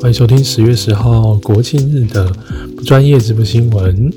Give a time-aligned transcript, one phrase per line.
[0.00, 2.32] 欢迎收听十月十号国庆日的
[2.76, 4.12] 不专业直播新闻。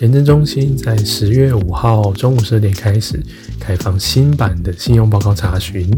[0.00, 3.22] 廉政中心在十月五号中午十二点开始
[3.58, 5.90] 开放新版的信用报告查询。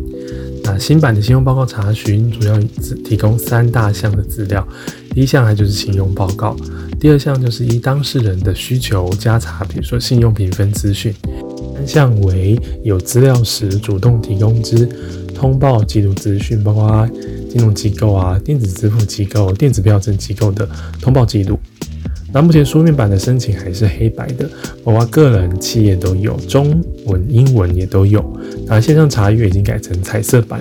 [0.62, 2.58] 那新版的信用报告查询主要
[3.04, 4.67] 提供三大项的资料，
[5.14, 6.57] 第一项还就是信用报告，
[6.99, 11.14] 第二项就是依当事人的需求加查，比如说信用评分资讯。
[11.75, 14.89] 三项为有资料时主动提供之
[15.36, 17.08] 通报记录资讯，包括
[17.50, 20.67] 金融机构啊、电子支付机构、电子票证机构的
[21.00, 21.59] 通报记录。
[22.32, 24.49] 那目前书面版的申请还是黑白的，
[24.82, 28.25] 包括个人、企业都有，中文、英文也都有。
[28.67, 30.61] 那线上查阅已经改成彩色版，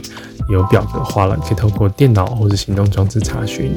[0.49, 3.71] 有表格化了，可以透过电脑或者行动装置查询。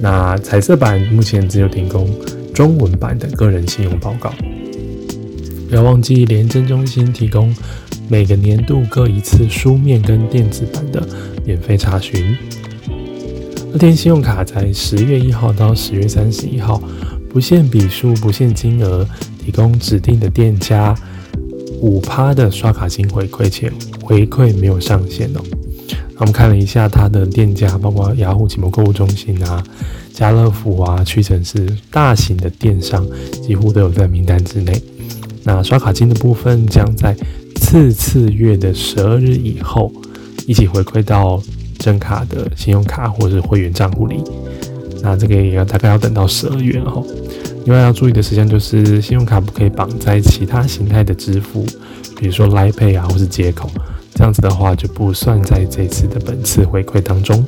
[0.00, 2.08] 那彩色版目前只有提供
[2.54, 4.32] 中文版的个人信用报告。
[5.68, 7.54] 不要忘记，廉政中心提供
[8.08, 11.06] 每个年度各一次书面跟电子版的
[11.44, 12.36] 免费查询。
[13.72, 16.82] 乐天信用卡在十月一号到十月三十一号，
[17.28, 19.06] 不限笔数、不限金额，
[19.44, 20.94] 提供指定的店家
[21.80, 23.70] 五趴的刷卡金回馈，且
[24.02, 25.40] 回馈没有上限哦。
[26.14, 29.62] 那我们看了一下它的店家，包括雅虎启蒙购物中心啊、
[30.14, 33.06] 家乐福啊、屈臣氏大型的电商，
[33.46, 34.82] 几乎都有在名单之内。
[35.44, 37.14] 那刷卡金的部分将在
[37.68, 39.92] 次次月的十二日以后
[40.46, 41.38] 一起回馈到
[41.78, 44.24] 正卡的信用卡或是会员账户里。
[45.02, 47.02] 那这个也要大概要等到十二月了哈。
[47.66, 51.66] 另外要注意的事项就是，信用卡不可以绑在其他形态的支付，
[52.16, 53.70] 比如说 l i Pay 啊或是接口，
[54.14, 57.46] 这样子的话就不算在这次的本次回馈当中。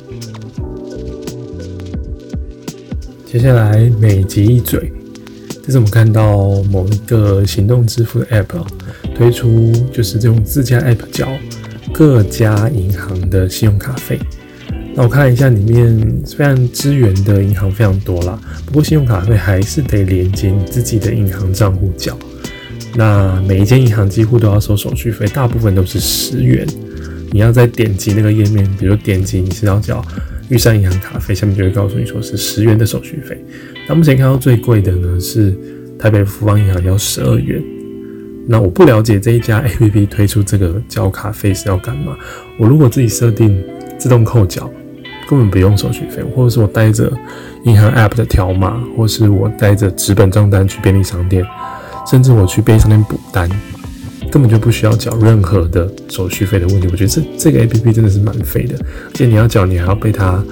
[3.25, 4.93] 接下来每集一嘴。
[5.63, 8.65] 这是我们看到某一个行动支付的 App
[9.15, 11.27] 推出，就是这种自家 App 缴
[11.93, 14.19] 各家银行的信用卡费。
[14.93, 22.17] 那我看一下，里面虽然支援的银行非常多啦，不过信用卡费还是得连接你自己的银行账户缴。
[22.95, 26.67] 那每一间银行几乎都要收手续费，大部分都是十元。
[27.31, 30.03] 你要再点击那个页面，比如点击你是要缴
[30.49, 33.41] 玉山银行卡费，下面就会告诉你说是十元的手续费。
[33.93, 35.57] 目前看到最贵的呢是
[35.99, 37.61] 台北富邦银行要十二元。
[38.47, 42.17] 那我不了解这一家 APP 推出这个交卡费是要干嘛？
[42.57, 43.63] 我如果自己设定
[43.99, 44.69] 自动扣缴，
[45.29, 47.11] 根本不用手续费，或者是我带着
[47.65, 51.45] 银行 App 的条码，或是我带着纸本账单去便利商店，
[52.09, 53.47] 甚至我去便利商店补单，
[54.31, 56.87] 根本就不需要缴任何的手续费的问题。
[56.91, 60.43] 我觉得这这个 APP 真的是蛮费的，而且你要缴，你还要被它。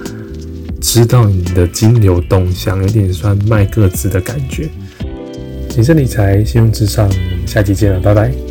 [0.80, 4.68] 知道你的金流动向，有点算卖个子的感觉。
[5.68, 8.49] 谨慎理财，信用至上，我们下期见了，拜拜。